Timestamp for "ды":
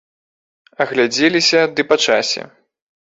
1.77-1.81